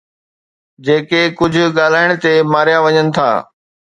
جيڪي 0.85 1.19
ڪجهه 1.39 1.67
ڳالهائڻ 1.77 2.09
تي 2.23 2.33
ماريا 2.53 2.77
وڃن 2.85 3.07
ٿا 3.15 3.29